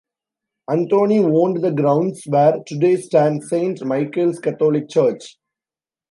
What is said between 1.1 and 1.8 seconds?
owned the